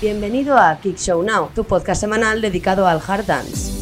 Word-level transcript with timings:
Bienvenido 0.00 0.56
a 0.56 0.78
Kick 0.80 0.96
Show 0.96 1.22
Now, 1.22 1.50
tu 1.54 1.64
podcast 1.64 2.00
semanal 2.00 2.40
dedicado 2.40 2.86
al 2.86 3.02
hard 3.06 3.26
dance. 3.26 3.79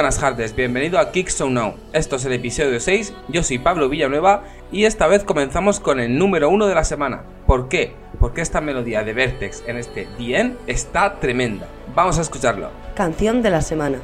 Buenas 0.00 0.18
tardes, 0.18 0.56
bienvenido 0.56 0.98
a 0.98 1.12
Kick 1.12 1.28
Show 1.28 1.50
Now. 1.50 1.74
Esto 1.92 2.16
es 2.16 2.24
el 2.24 2.32
episodio 2.32 2.80
6, 2.80 3.12
yo 3.28 3.42
soy 3.42 3.58
Pablo 3.58 3.90
Villanueva 3.90 4.44
y 4.72 4.86
esta 4.86 5.06
vez 5.06 5.24
comenzamos 5.24 5.78
con 5.78 6.00
el 6.00 6.16
número 6.16 6.48
1 6.48 6.68
de 6.68 6.74
la 6.74 6.84
semana. 6.84 7.20
¿Por 7.46 7.68
qué? 7.68 7.92
Porque 8.18 8.40
esta 8.40 8.62
melodía 8.62 9.04
de 9.04 9.12
Vertex 9.12 9.62
en 9.66 9.76
este 9.76 10.08
Dien 10.16 10.56
está 10.66 11.20
tremenda. 11.20 11.68
Vamos 11.94 12.16
a 12.16 12.22
escucharlo. 12.22 12.70
Canción 12.94 13.42
de 13.42 13.50
la 13.50 13.60
semana. 13.60 13.98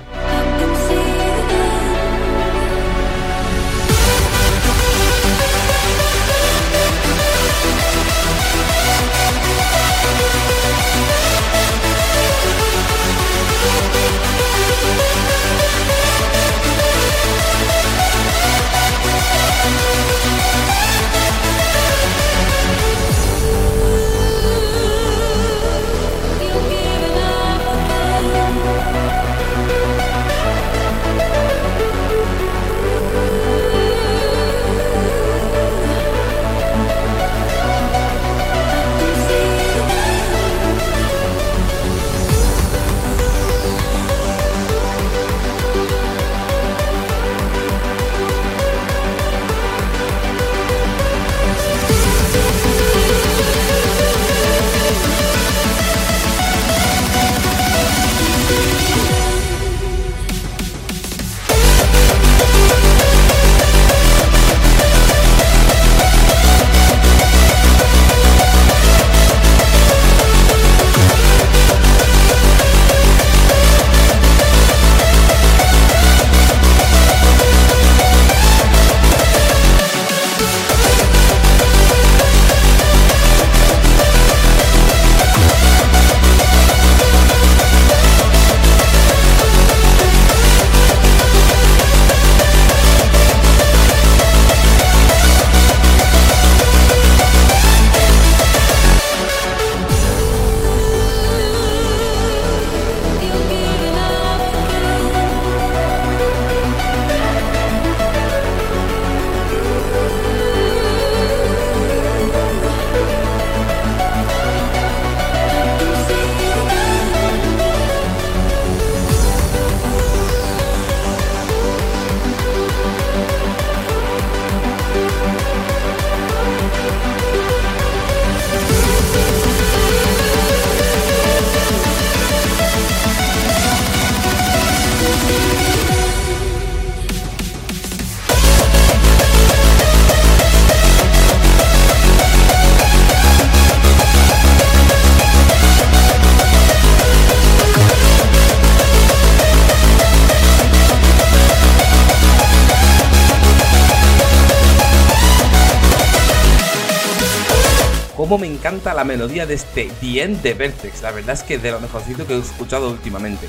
Cómo 158.27 158.39
me 158.39 158.49
encanta 158.49 158.93
la 158.93 159.05
melodía 159.05 159.47
de 159.47 159.55
este 159.55 159.89
Dien 160.01 160.43
de 160.43 160.53
Vertex, 160.55 161.01
la 161.01 161.13
verdad 161.13 161.35
es 161.35 161.45
que 161.45 161.59
de 161.59 161.71
lo 161.71 161.79
mejorcito 161.79 162.27
que 162.27 162.35
he 162.35 162.39
escuchado 162.41 162.91
últimamente. 162.91 163.47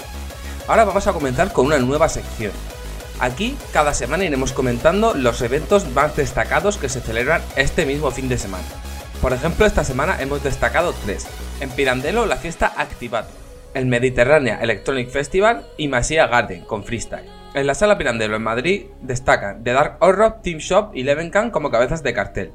Ahora 0.67 0.85
vamos 0.85 1.07
a 1.07 1.13
comenzar 1.13 1.51
con 1.51 1.65
una 1.65 1.79
nueva 1.79 2.07
sección. 2.09 2.51
Aquí 3.19 3.57
cada 3.73 3.95
semana 3.95 4.25
iremos 4.25 4.53
comentando 4.53 5.15
los 5.15 5.41
eventos 5.41 5.89
más 5.95 6.15
destacados 6.15 6.77
que 6.77 6.89
se 6.89 7.01
celebran 7.01 7.41
este 7.55 7.87
mismo 7.87 8.11
fin 8.11 8.29
de 8.29 8.37
semana. 8.37 8.65
Por 9.19 9.33
ejemplo, 9.33 9.65
esta 9.65 9.83
semana 9.83 10.21
hemos 10.21 10.43
destacado 10.43 10.93
tres. 11.03 11.25
En 11.59 11.71
Pirandello 11.71 12.27
la 12.27 12.37
fiesta 12.37 12.71
Activato, 12.77 13.33
el 13.73 13.87
Mediterránea 13.87 14.59
Electronic 14.61 15.09
Festival 15.09 15.65
y 15.77 15.87
Masia 15.87 16.27
Garden 16.27 16.65
con 16.65 16.83
freestyle. 16.83 17.27
En 17.55 17.65
la 17.65 17.73
sala 17.73 17.97
Pirandello 17.97 18.35
en 18.35 18.43
Madrid 18.43 18.85
destacan 19.01 19.63
The 19.63 19.73
Dark 19.73 19.97
Horror, 20.01 20.35
Team 20.43 20.59
Shop 20.59 20.91
y 20.93 21.01
Levencan 21.01 21.49
como 21.49 21.71
cabezas 21.71 22.03
de 22.03 22.13
cartel. 22.13 22.51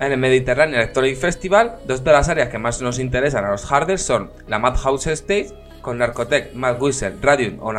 En 0.00 0.10
el 0.10 0.18
Mediterráneo 0.18 0.76
Electronic 0.76 1.16
Festival, 1.16 1.76
dos 1.86 2.02
de 2.02 2.12
las 2.12 2.28
áreas 2.28 2.48
que 2.48 2.58
más 2.58 2.82
nos 2.82 2.98
interesan 2.98 3.44
a 3.44 3.50
los 3.50 3.64
harders 3.64 4.02
son 4.02 4.30
la 4.48 4.58
Madhouse 4.58 5.06
Stage, 5.06 5.52
con 5.82 5.98
Narcotech, 5.98 6.52
Mad 6.54 6.80
Whistle, 6.80 7.14
Radium 7.22 7.60
o 7.60 7.72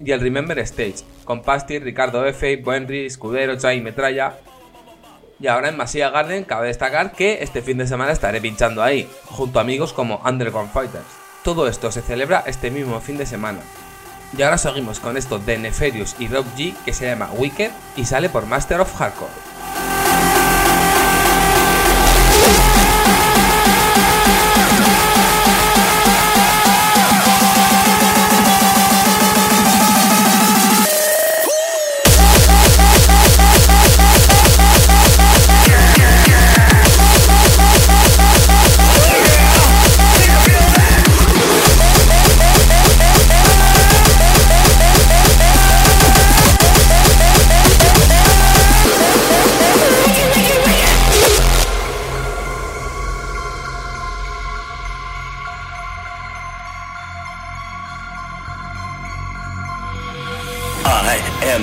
y 0.00 0.12
el 0.12 0.20
Remember 0.20 0.58
Stage, 0.60 1.04
con 1.24 1.42
Pasti, 1.42 1.78
Ricardo 1.78 2.24
F, 2.26 2.56
Buenry, 2.56 3.06
Escudero, 3.06 3.56
Chai, 3.56 3.80
Metralla. 3.80 4.34
Y 5.40 5.46
ahora 5.46 5.68
en 5.68 5.76
Masia 5.76 6.10
Garden 6.10 6.44
cabe 6.44 6.68
destacar 6.68 7.12
que 7.12 7.42
este 7.42 7.62
fin 7.62 7.78
de 7.78 7.86
semana 7.86 8.12
estaré 8.12 8.40
pinchando 8.40 8.82
ahí, 8.82 9.08
junto 9.26 9.58
a 9.58 9.62
amigos 9.62 9.92
como 9.92 10.20
Underground 10.24 10.72
Fighters. 10.72 11.04
Todo 11.44 11.68
esto 11.68 11.92
se 11.92 12.02
celebra 12.02 12.42
este 12.46 12.70
mismo 12.70 13.00
fin 13.00 13.16
de 13.16 13.26
semana. 13.26 13.60
Y 14.36 14.42
ahora 14.42 14.58
seguimos 14.58 15.00
con 15.00 15.16
esto 15.16 15.38
de 15.38 15.58
Neferius 15.58 16.16
y 16.18 16.28
Rob 16.28 16.44
G 16.56 16.74
que 16.84 16.92
se 16.92 17.06
llama 17.06 17.30
Wicked 17.36 17.70
y 17.96 18.04
sale 18.04 18.28
por 18.28 18.46
Master 18.46 18.80
of 18.80 18.94
Hardcore. 18.94 19.57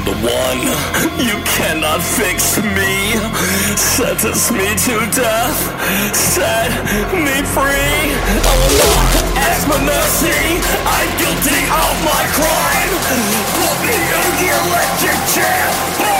Done. 0.03 0.62
You 1.19 1.38
cannot 1.45 2.01
fix 2.01 2.57
me. 2.57 3.15
Sentence 3.77 4.51
me 4.51 4.75
to 4.88 4.95
death. 5.15 5.59
Set 6.15 6.71
me 7.13 7.38
free. 7.56 8.12
Oh, 8.44 8.51
I 8.51 8.56
will 8.59 8.75
not 8.75 9.38
ask 9.47 9.63
for 9.68 9.80
mercy. 9.80 10.59
I'm 10.83 11.09
guilty 11.21 11.62
of 11.69 11.95
my 12.03 12.24
crime. 12.36 12.92
Put 13.56 13.77
me 13.88 13.95
in 13.95 14.30
the 14.39 14.50
electric 14.51 15.19
chair. 15.33 16.14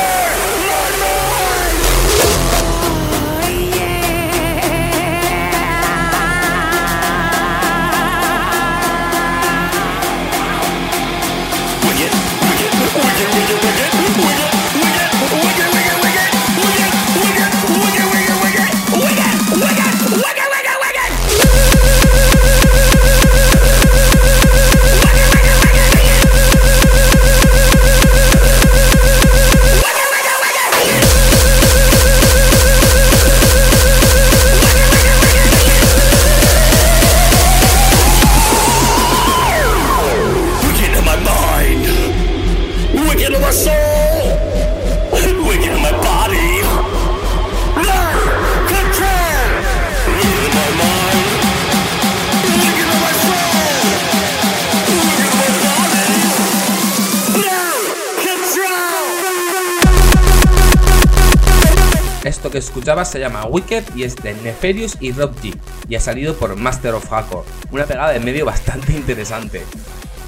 Que 62.56 62.60
escuchabas 62.60 63.12
se 63.12 63.20
llama 63.20 63.46
Wicked 63.48 63.84
y 63.98 64.04
es 64.04 64.16
de 64.16 64.34
Neferius 64.36 64.96
y 65.02 65.12
Rob 65.12 65.36
G 65.42 65.54
y 65.90 65.96
ha 65.96 66.00
salido 66.00 66.36
por 66.36 66.56
Master 66.56 66.94
of 66.94 67.10
Hardcore, 67.10 67.46
una 67.70 67.84
pegada 67.84 68.14
de 68.14 68.22
medio 68.22 68.46
bastante 68.54 68.94
interesante. 68.94 69.62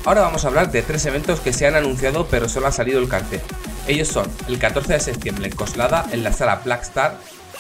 Ahora 0.04 0.24
vamos 0.24 0.44
a 0.44 0.50
hablar 0.50 0.70
de 0.70 0.82
tres 0.82 1.06
eventos 1.06 1.40
que 1.40 1.54
se 1.54 1.68
han 1.68 1.76
anunciado 1.76 2.28
pero 2.30 2.50
solo 2.50 2.68
ha 2.68 2.74
salido 2.74 3.00
el 3.00 3.08
cartel. 3.08 3.40
Ellos 3.88 4.10
son 4.10 4.30
el 4.50 4.60
14 4.60 4.92
de 4.92 5.00
septiembre 5.00 5.48
en 5.48 5.56
Coslada 5.56 6.06
en 6.12 6.22
la 6.26 6.34
sala 6.34 6.60
Black 6.66 6.82
Star, 6.82 7.18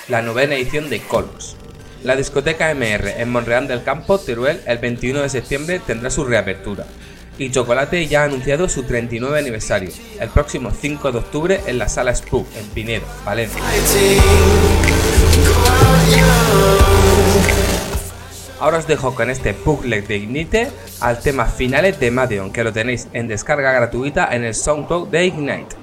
la 0.09 0.21
novena 0.21 0.55
edición 0.55 0.89
de 0.89 0.99
Colors. 0.99 1.55
La 2.03 2.17
discoteca 2.17 2.69
MR 2.75 3.21
en 3.21 3.29
Monreal 3.29 3.69
del 3.69 3.83
Campo, 3.83 4.19
Teruel, 4.19 4.59
el 4.65 4.79
21 4.79 5.21
de 5.21 5.29
septiembre 5.29 5.79
tendrá 5.79 6.09
su 6.09 6.25
reapertura. 6.25 6.85
Y 7.39 7.51
Chocolate 7.51 8.07
ya 8.07 8.21
ha 8.21 8.25
anunciado 8.25 8.67
su 8.67 8.83
39 8.83 9.37
aniversario, 9.39 9.91
el 10.19 10.29
próximo 10.29 10.71
5 10.71 11.11
de 11.11 11.17
octubre 11.19 11.61
en 11.67 11.77
la 11.77 11.87
sala 11.87 12.15
Spook, 12.15 12.47
en 12.55 12.65
Pinedo, 12.69 13.05
Valencia. 13.23 13.61
Ahora 18.59 18.79
os 18.79 18.87
dejo 18.87 19.13
con 19.13 19.29
este 19.29 19.53
booklet 19.53 20.07
de 20.07 20.17
Ignite 20.17 20.71
al 20.99 21.19
tema 21.19 21.45
finales 21.45 21.99
de 21.99 22.09
Madeon, 22.09 22.51
que 22.51 22.63
lo 22.63 22.73
tenéis 22.73 23.07
en 23.13 23.27
descarga 23.27 23.71
gratuita 23.71 24.33
en 24.33 24.43
el 24.43 24.55
SoundCloud 24.55 25.09
de 25.09 25.25
Ignite. 25.27 25.75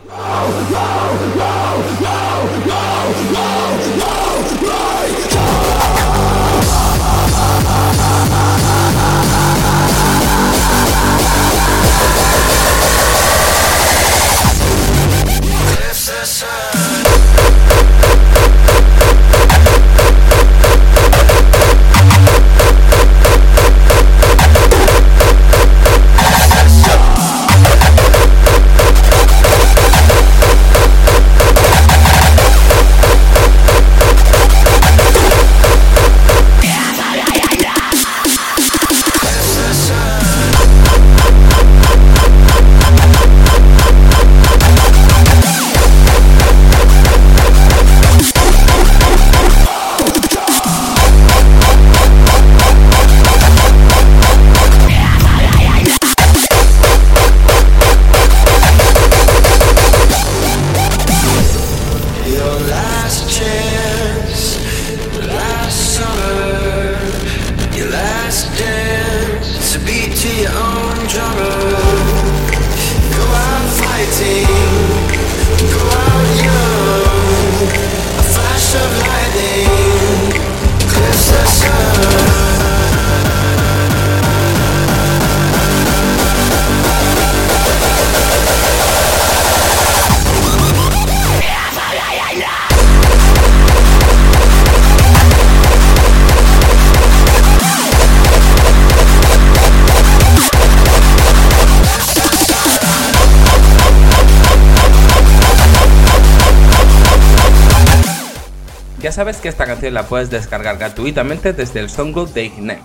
Sabes 109.15 109.37
que 109.37 109.49
esta 109.49 109.65
canción 109.65 109.95
la 109.95 110.09
puedes 110.09 110.29
descargar 110.29 110.77
gratuitamente 110.77 111.53
desde 111.53 111.79
el 111.79 111.89
SoundCloud 111.89 112.31
de 112.31 112.47
Ignite. 112.47 112.83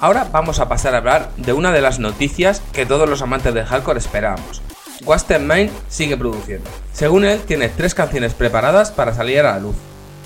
Ahora 0.00 0.26
vamos 0.32 0.58
a 0.58 0.68
pasar 0.68 0.94
a 0.94 0.98
hablar 0.98 1.30
de 1.36 1.52
una 1.52 1.70
de 1.70 1.80
las 1.80 2.00
noticias 2.00 2.60
que 2.72 2.86
todos 2.86 3.08
los 3.08 3.22
amantes 3.22 3.54
del 3.54 3.66
hardcore 3.66 4.00
esperábamos. 4.00 4.62
Wasted 5.04 5.40
Mind 5.40 5.70
sigue 5.88 6.16
produciendo. 6.16 6.68
Según 6.92 7.24
él, 7.24 7.40
tiene 7.40 7.68
tres 7.68 7.94
canciones 7.94 8.34
preparadas 8.34 8.90
para 8.90 9.14
salir 9.14 9.38
a 9.40 9.52
la 9.52 9.60
luz. 9.60 9.76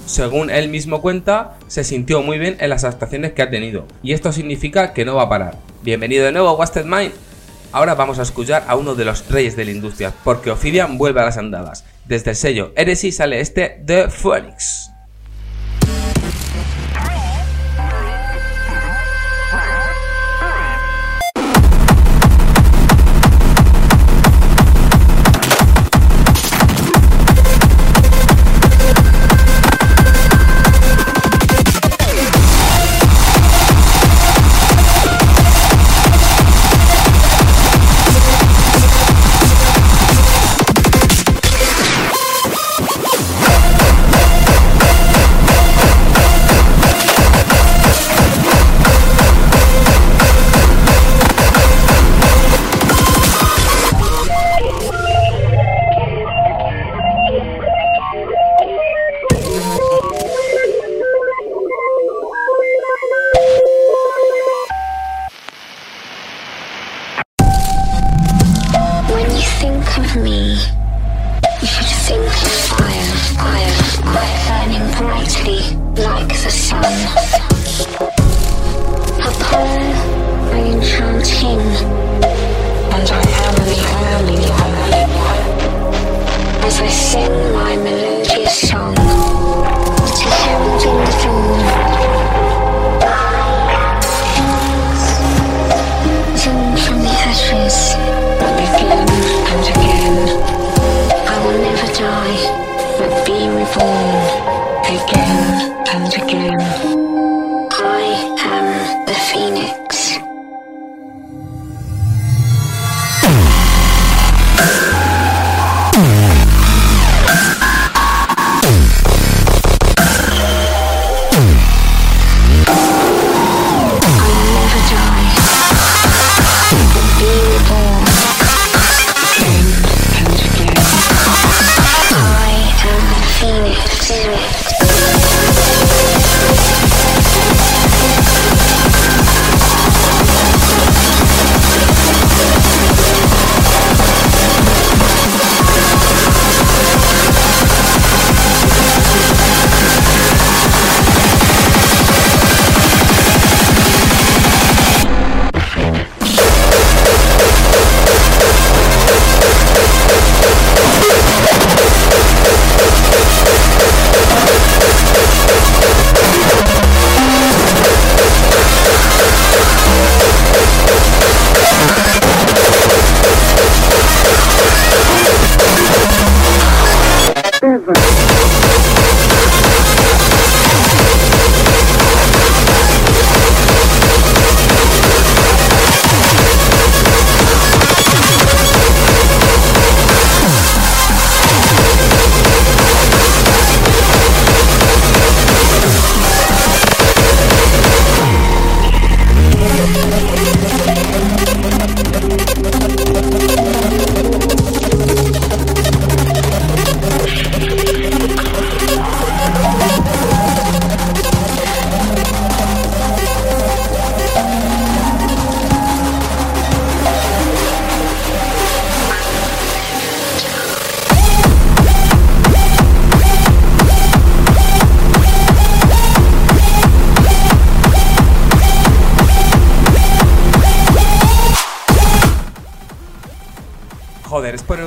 Según 0.07 0.49
él 0.49 0.71
mismo 0.71 1.03
cuenta, 1.03 1.59
se 1.67 1.85
sintió 1.85 2.23
muy 2.23 2.39
bien 2.39 2.57
en 2.61 2.71
las 2.71 2.85
actuaciones 2.85 3.35
que 3.35 3.43
ha 3.43 3.51
tenido, 3.51 3.87
y 4.03 4.15
esto 4.15 4.33
significa 4.33 4.95
que 4.95 5.05
no 5.05 5.17
va 5.17 5.25
a 5.25 5.29
parar. 5.29 5.59
Bienvenido 5.83 6.25
de 6.25 6.33
nuevo 6.33 6.49
a 6.49 6.55
Wasted 6.55 6.87
Mind. 6.87 7.13
Ahora 7.71 7.95
vamos 7.95 8.19
a 8.19 8.23
escuchar 8.23 8.65
a 8.67 8.77
uno 8.77 8.95
de 8.95 9.05
los 9.05 9.29
reyes 9.29 9.57
de 9.57 9.67
la 9.67 9.73
industria, 9.73 10.13
porque 10.25 10.51
Ophidian 10.51 10.97
vuelve 10.97 11.21
a 11.21 11.25
las 11.25 11.37
andadas. 11.37 11.85
Desde 12.07 12.31
el 12.31 12.37
sello 12.37 12.73
Heresy 12.77 13.13
sale 13.13 13.41
este 13.41 13.83
The 13.85 14.09
Phoenix. 14.09 14.94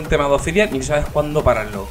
Tema 0.07 0.25
de 0.25 0.31
Ophidian 0.31 0.73
y 0.73 0.79
no 0.79 0.83
sabes 0.83 1.05
cuándo 1.11 1.43
pararlo. 1.43 1.87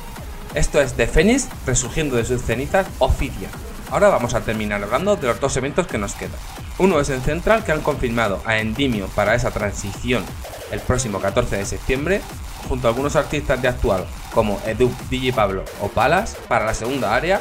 Esto 0.55 0.81
es 0.81 0.95
The 0.95 1.07
Phoenix 1.07 1.49
resurgiendo 1.67 2.17
de 2.17 2.25
sus 2.25 2.43
cenizas 2.43 2.87
Ophidian. 2.99 3.51
Ahora 3.91 4.09
vamos 4.09 4.35
a 4.35 4.41
terminar 4.41 4.83
hablando 4.83 5.17
de 5.17 5.29
los 5.29 5.41
dos 5.41 5.57
eventos 5.57 5.87
que 5.87 5.99
nos 5.99 6.15
quedan. 6.15 6.41
Uno 6.79 6.99
es 7.01 7.09
en 7.11 7.23
Central 7.23 7.65
que 7.65 7.73
han 7.73 7.81
confirmado 7.83 8.41
a 8.45 8.59
Endimio 8.59 9.07
para 9.09 9.35
esa 9.35 9.51
transición 9.51 10.25
el 10.73 10.81
próximo 10.81 11.21
14 11.21 11.57
de 11.57 11.65
septiembre, 11.65 12.21
junto 12.69 12.89
a 12.89 12.91
algunos 12.91 13.17
artistas 13.17 13.63
de 13.63 13.69
actual 13.69 14.05
como 14.35 14.61
Edu, 14.67 14.91
DJ 15.09 15.33
Pablo 15.33 15.65
o 15.81 15.89
Palas 15.89 16.37
para 16.49 16.67
la 16.67 16.75
segunda 16.75 17.15
área 17.15 17.41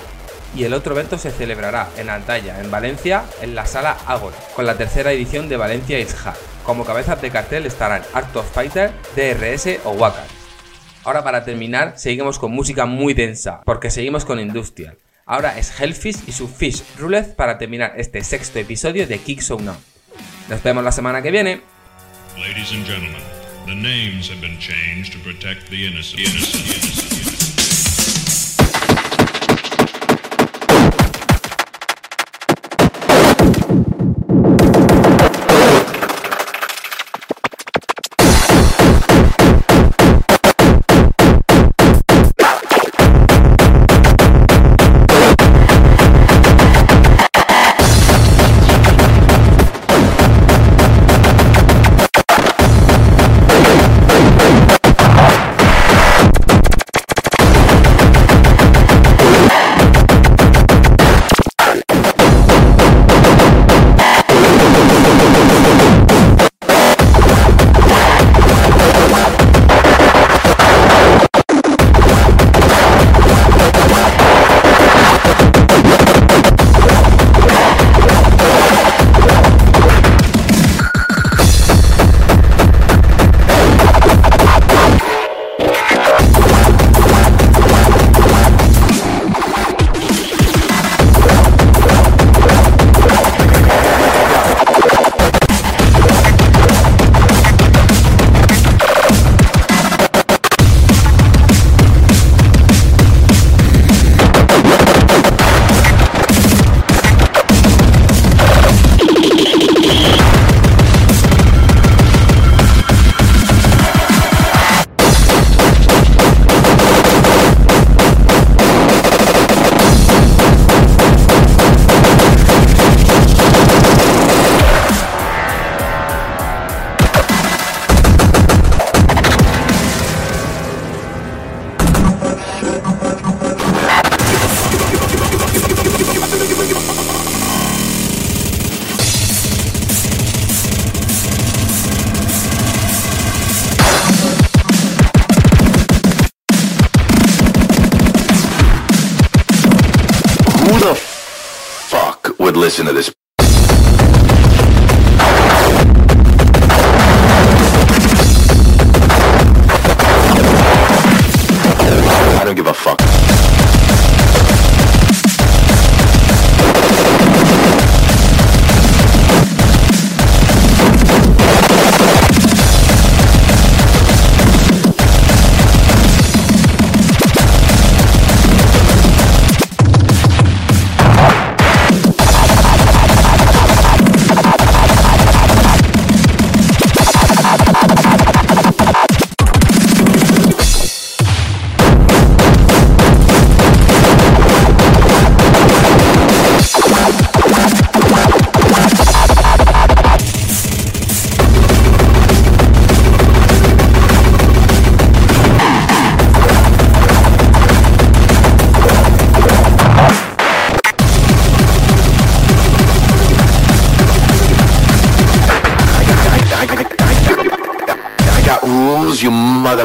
y 0.55 0.63
el 0.63 0.73
otro 0.73 0.93
evento 0.93 1.17
se 1.17 1.31
celebrará 1.31 1.89
en 1.97 2.09
Altaya, 2.09 2.61
en 2.61 2.71
Valencia, 2.71 3.23
en 3.41 3.55
la 3.55 3.65
sala 3.65 3.97
Ágora, 4.05 4.37
con 4.55 4.65
la 4.65 4.77
tercera 4.77 5.11
edición 5.11 5.49
de 5.49 5.57
Valencia 5.57 5.99
Is 5.99 6.15
Hard. 6.23 6.37
Como 6.63 6.85
cabezas 6.85 7.21
de 7.21 7.29
cartel 7.29 7.65
estarán 7.65 8.03
Art 8.13 8.35
of 8.35 8.49
Fighter, 8.51 8.91
DRS 9.15 9.79
o 9.83 9.91
Waka. 9.91 10.23
Ahora 11.05 11.23
para 11.23 11.45
terminar, 11.45 11.93
seguimos 11.97 12.39
con 12.39 12.51
música 12.51 12.87
muy 12.87 13.13
densa, 13.13 13.61
porque 13.63 13.91
seguimos 13.91 14.25
con 14.25 14.39
Industrial. 14.39 14.97
Ahora 15.27 15.57
es 15.59 15.79
Hellfish 15.79 16.23
y 16.25 16.31
su 16.31 16.47
Fish 16.47 16.83
Roulette 16.97 17.35
para 17.35 17.59
terminar 17.59 17.93
este 17.95 18.23
sexto 18.23 18.57
episodio 18.57 19.05
de 19.05 19.19
Kick 19.19 19.41
So 19.41 19.59
Now. 19.59 19.75
Nos 20.49 20.63
vemos 20.63 20.83
la 20.83 20.91
semana 20.91 21.21
que 21.21 21.29
viene. 21.29 21.61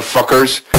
Motherfuckers. 0.00 0.69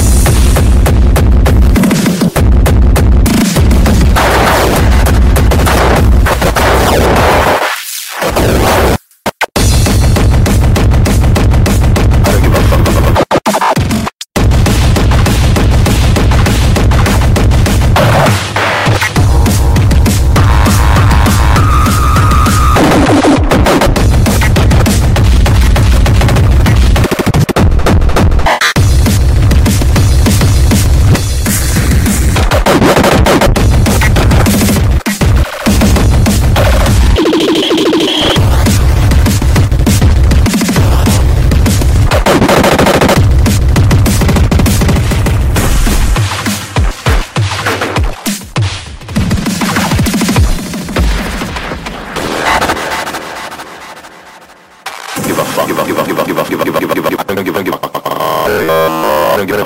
I 58.60 59.34
don't 59.36 59.46
give 59.46 59.60
a 59.60 59.64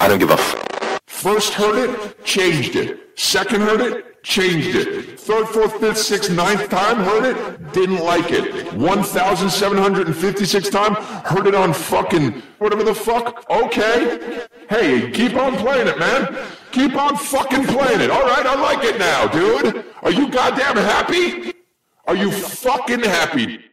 I 0.00 0.08
don't 0.08 0.18
give 0.18 0.30
a 0.30 0.34
f- 0.34 1.00
First 1.06 1.54
heard 1.54 1.76
it, 1.88 2.24
changed 2.24 2.76
it. 2.76 3.18
Second 3.18 3.60
heard 3.62 3.80
it, 3.80 4.22
changed 4.22 4.74
it. 4.74 5.18
Third, 5.20 5.46
fourth, 5.48 5.78
fifth, 5.78 5.98
sixth, 5.98 6.30
ninth 6.30 6.68
time 6.68 6.96
heard 6.96 7.24
it, 7.24 7.72
didn't 7.72 8.00
like 8.00 8.30
it. 8.30 8.72
1,756 8.74 10.68
time, 10.68 10.94
heard 11.24 11.46
it 11.46 11.54
on 11.54 11.72
fucking 11.72 12.42
whatever 12.58 12.82
the 12.82 12.94
fuck. 12.94 13.48
Okay. 13.48 14.46
Hey, 14.68 15.10
keep 15.12 15.36
on 15.36 15.56
playing 15.56 15.86
it, 15.86 15.98
man. 15.98 16.36
Keep 16.72 16.96
on 16.96 17.16
fucking 17.16 17.64
playing 17.66 18.00
it. 18.00 18.10
All 18.10 18.22
right, 18.24 18.44
I 18.44 18.60
like 18.60 18.84
it 18.84 18.98
now, 18.98 19.28
dude. 19.28 19.84
Are 20.02 20.10
you 20.10 20.28
goddamn 20.30 20.76
happy? 20.76 21.54
Are 22.06 22.16
you 22.16 22.30
fucking 22.32 23.00
happy? 23.00 23.63